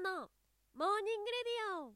[0.00, 0.28] の
[0.74, 1.94] モーニングレディオ。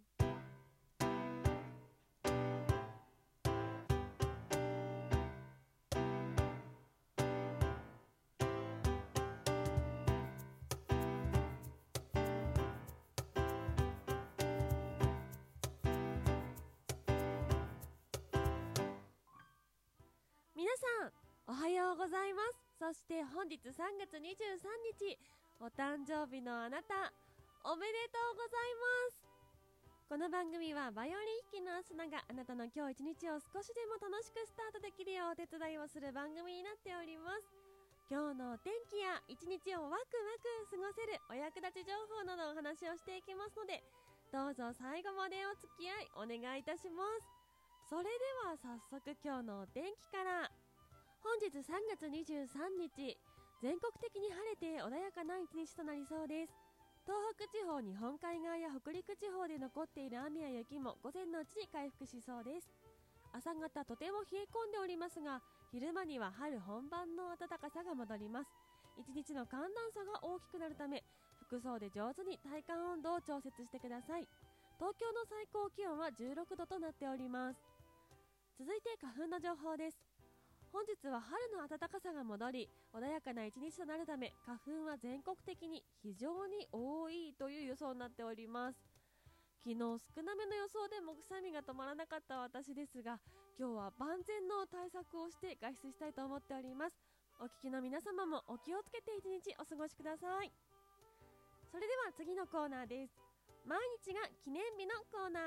[20.54, 21.12] 皆さん
[21.48, 22.58] おはようございます。
[22.78, 24.20] そして本日3月23
[25.00, 25.18] 日
[25.58, 27.12] お誕生日のあなた。
[27.68, 29.20] おめでとうございます。
[30.08, 37.44] この番組はバイオリン弾きのアスナがあなたの今日一日を少しでも楽しくスタートできるようお手伝いをする番組になっております。
[38.08, 43.84] 今日のお天気や一日をワクワク過ごせるお役立ち情報などお話をしていきますので
[44.32, 47.28] どうぞ最後までお付き合いお願いいたします。
[47.84, 48.16] それで
[48.48, 50.48] は早速今日のお天気から。
[51.20, 53.12] 本日3月23日
[53.60, 56.67] 全国的に晴れて穏やかな一日となりそうです。
[57.38, 62.66] 北地方日本海側や北陸地方で残っている雨や雪も午前のうちに回復しそうです。
[63.30, 65.38] 朝方とても冷え込んでおりますが
[65.70, 68.50] 昼間には春本番の暖かさが戻ります。
[68.98, 71.04] 一日の寒暖差が大きくなるため
[71.46, 74.26] 服装で上手に体感温度を調節してください。
[74.82, 77.62] 東京の最高気温は16度となっております。
[78.58, 80.07] 続いて花粉の情報です。
[80.72, 88.78] 本日は春の暖かさが戻り穏やかな一日となるため花粉は全国的に非常に多いという予想になっております。
[89.64, 89.80] 昨日
[90.14, 93.18] 少なめの予想でもくしゃみが止まらなかった私ですが
[93.58, 96.96] 今日は万全の対策をして外出したいと思っております。
[97.40, 100.52] お聞きの皆様もお気をつけて一日お過ごしください。
[101.70, 103.12] それでは次のコーナーです。
[103.66, 105.42] 毎日が記念日のコーナー。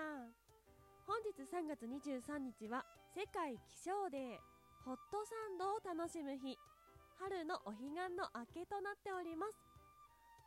[1.08, 4.51] 本日3月23日は世界気象デー。
[4.82, 6.58] ホットサンドを楽しむ日。
[7.22, 9.54] 春のお彼岸の明けとなっております。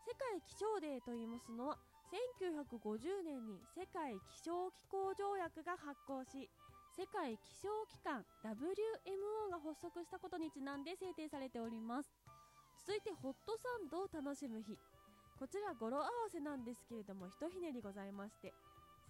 [0.03, 1.79] 世界気象デーと言いますのは
[2.11, 6.51] 1950年に世界気象気候条約が発効し
[6.93, 12.11] 世界気象機関 WMO が発足したことにちなんで制定されております。
[12.85, 14.77] 続いてホットサンドを楽しむ日。
[15.39, 18.53] こちら語呂合わせなんですけれどもひとひねりございまして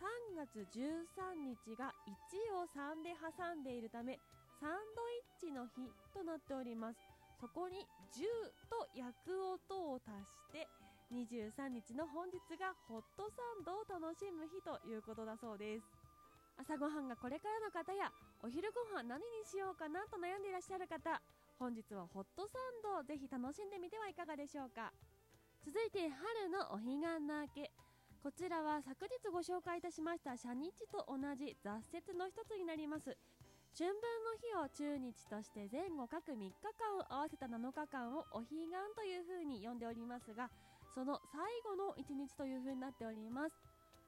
[0.01, 4.19] 3月13日が1を3で挟んでいるため
[4.65, 6.97] サンドイッチの日となっております。
[7.37, 7.85] そこに
[8.17, 8.25] 10
[8.73, 10.65] と焼く音を足して
[11.13, 15.85] 23日の本日がホットサンドを楽しむ日ということだそうです。
[16.57, 18.09] 朝ごはんがこれからの方や
[18.41, 21.21] お昼ご飯何にしようかなと悩んでいらっしゃる方
[21.61, 24.97] 本日はホットサンドをぜひ楽しんでみてはいかがでしょうか。
[25.61, 27.71] 続いて春のお彼岸の明け。
[28.25, 33.13] こちらは昨日ご紹介いたしました初日と同じ雑雪の一つになります。
[33.75, 40.47] 春分の日を中日として前後各3日間を合わせた7日間をお彼岸という風に呼んでおりますが
[40.95, 43.57] その最後の1日という風になっております。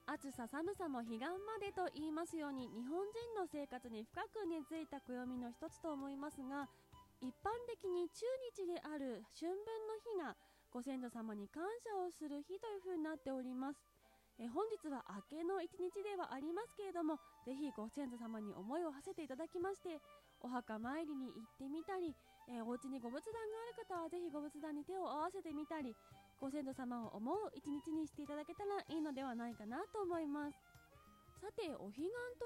[0.06, 6.70] 暑さ寒さも彼岸までと言いますように日本人の生活に深く根付いた暦の一つと思いますが
[7.18, 8.22] 一般的に中
[8.54, 10.36] 日である春分の日が
[10.70, 13.82] ご先祖様に感謝をする日という風になっております。
[14.38, 19.96] え本日は明けの一日ではありますけれどもぜひご先祖様に思いを馳せていただきまして
[20.44, 22.12] お墓参りに行ってみたり、
[22.52, 25.96] えー、お家にご仏壇がある方はぜひご仏壇に手を合わせてみたり
[26.36, 30.60] ご先祖様を思う一日にしていただけたらいいのではないかなと思います。
[31.40, 32.44] さてお彼岸と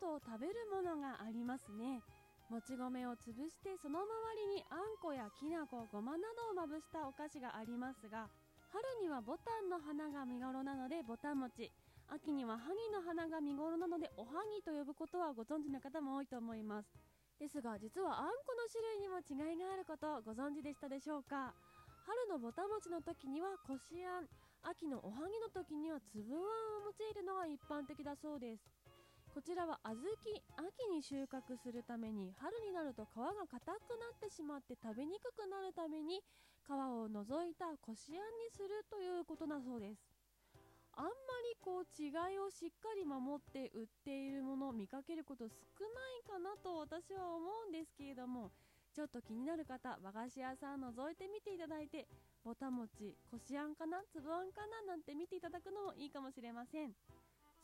[0.00, 2.00] 言いますと食べるものがありますね。
[2.48, 4.06] もち米を潰してその周
[4.40, 8.30] りにあんこやきな粉ごまなどをまぶしたお菓子がありますが
[8.76, 11.72] 春にはボタンの花が見頃なのでボタン餅
[12.12, 16.92] 秋にはハギの花が見頃なのでおはぎと呼ぶことはご存知の方も多いと思います。
[17.40, 21.56] ですが実はあんこの種類にも違いがあることをご存知でしたでしょうか？
[22.04, 24.28] 春のぼた餅の時にはこしあん。
[24.68, 28.60] 秋のおはぎの時には粒あんを用いるのが一般的だそうです。
[29.36, 30.16] こちらは小豆
[30.64, 36.24] 秋に収穫するために春になると皮が硬くなってしまって食べにくくなるために
[36.64, 40.00] 皮を除いたこしあんにするということだそうです。
[40.96, 41.12] あんま
[41.52, 48.48] りこう違いをしっかり守って売っているものを見かけること少ないかなと私は思うんですけれども
[48.96, 52.08] ちょっと気になる方和菓子屋さん覗いてみていただいて
[52.40, 56.96] ぼたもちこしあんかなつぶあんかななんて見ていただくのもいいかもしれません。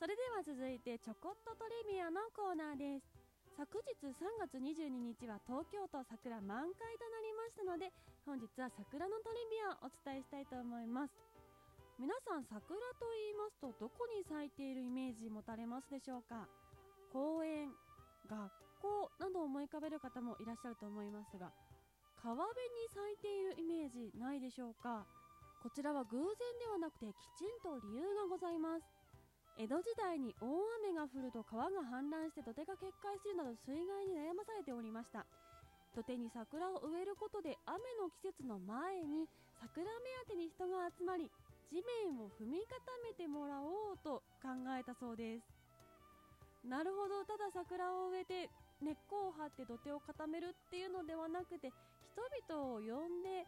[0.03, 3.07] それでは続いてちょこっとトリビアのコーナーです。
[3.55, 7.95] 昨日3月22日は東京都桜満開となりましたので
[8.27, 11.15] 本日は桜のトリビアをお伝えしたいと思います。
[12.03, 16.51] 皆さん桜と言いますとどこに咲いているイメージ持たれますでしょうか？
[17.15, 17.71] 公園
[18.27, 18.51] 学
[18.83, 21.55] 校などを思い浮かべる方もいらっしゃると思いますが
[22.19, 25.07] 川辺に咲いているイメージないでしょうか？
[25.63, 26.27] こちらは偶然
[26.59, 29.02] ではなくてきちんと理由がございます。
[29.59, 30.49] 江戸時代に大
[30.89, 35.27] 雨が降ると川が氾濫して土手が決壊するなど水害に悩まされておりました。
[35.95, 39.29] 土手に桜を植えることで雨の季節の前に
[39.61, 41.29] 桜目当てに人が集まり
[41.69, 45.45] 地面を踏み固めてもらおうと考えたそうです。
[46.65, 48.49] なるほどただ桜を植えて
[48.81, 51.71] 根っこを張って土手を固めるっていうのではなくて
[52.09, 53.45] 人々を呼んで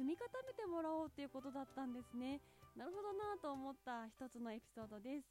[0.00, 2.40] 踏み固めてもらおうっていうことだったんですね。
[2.72, 5.28] なるほどなと思った一つのエピソードです。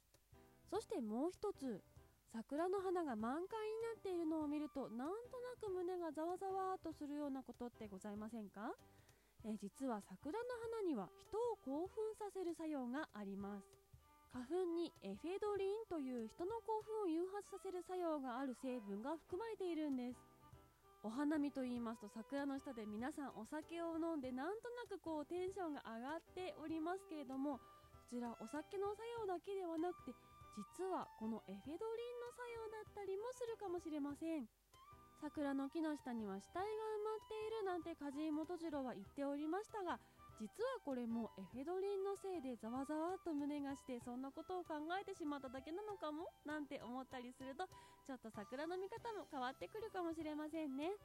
[0.70, 1.82] そしてもう一つ
[2.30, 8.70] 桜の花が満開になっているのを見るとなんとなく胸がざわざわとするようなことってございませんか？
[9.42, 10.46] え実は桜の
[10.78, 13.66] 花には人を興奮させる作用があります。
[14.30, 20.29] 花粉にエフェドリンという人の興奮を誘発させる作用がある成分が含まれているんです。
[21.02, 27.62] お花見と言いますと桜の下で皆さんお酒を飲んでなんとなくこうテンションが上がっておりますけれどもこ
[28.08, 30.12] ちらお酒の作用だけではなくて
[30.78, 34.44] 実はこのエフェドリンの作用だったりもするかもしれません。
[35.20, 40.00] 桜の木の下には死体が埋まっているなんて梶井元次郎は言っておりましたが
[40.40, 47.68] 実はこれもエフェドリンのせいでざわざわっと胸がしてそんなことを考えてしまっただけなのかもなんて思ったりすると
[48.08, 50.96] ちょっと桜の見方も変わってくるかもしれませんね。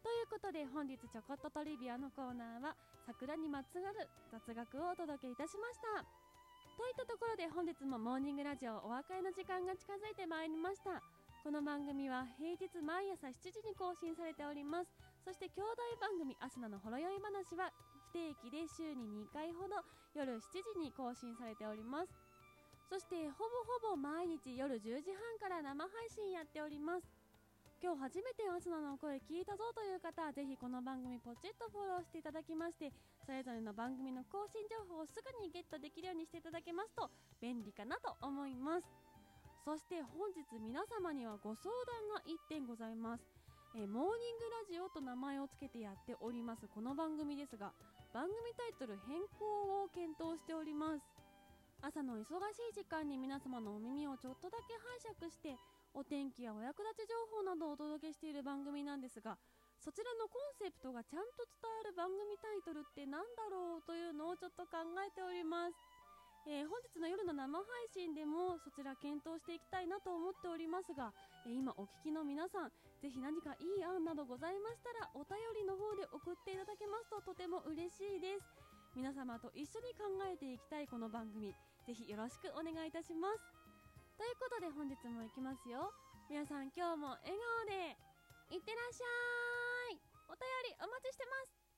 [0.00, 2.72] ということで本日ちょこっとトリビアのコーナーは
[3.04, 6.00] 桜にまつわる雑学をお届けいたしました。
[6.80, 11.04] といったところで本日もモーニングラジオお別れの時間が近づいてまいりました。
[11.44, 14.88] この番組は平日毎朝7時に更新されております。
[15.20, 17.68] そして兄弟番組アスナのほろ酔い話は
[18.10, 19.78] 不定期で週に2回ほど
[20.18, 22.10] 夜7時に更新されております。
[22.90, 27.06] そしてほぼほぼ毎日夜10時半から生配信やっております。
[27.78, 32.92] 今日初めてアスナの声聞いたぞという方はぜひこの番組ポチッとフォローしていただきまして
[33.24, 37.08] それぞれの番組の更新情報をすぐにゲットできるようにしていただけますと
[37.40, 38.90] 便利かなと思います。
[39.64, 41.70] そして本日皆様にはご相
[42.10, 43.22] 談が1点ございます。
[43.76, 47.70] えモーニングラジオと名前を付けてやっておりますこの番組ですが
[48.10, 51.06] 番組タイトル変更を検討しております。
[51.80, 54.74] 朝の忙しい時間に皆様のお耳をちょっとだけ
[55.06, 55.56] 拝借して
[55.94, 59.38] お天気やお役立ち情報などをお届けしている番組なんですが
[59.80, 65.99] そちらのコンセプトがちゃんと伝わる番組タイトルって何だろうというのをちょっと考えております。
[66.48, 71.12] えー、本日の夜の生配信でもそちら検討していきたいなと思っておりますが、
[71.44, 78.44] えー、今お聞きの皆さんぜひ何かいい案などございましたらお便りの方で送っていただけますととても嬉しいです。
[78.96, 81.54] 皆様と一緒に考えていきたいこの番組
[81.86, 83.38] ぜひよろしくお願いいたします。
[84.18, 85.92] ということで本日も行きますよ。
[86.28, 87.96] 皆さん今日も笑顔で
[88.50, 90.00] いってらっしゃい。
[90.28, 91.69] お便りお待ちしてます。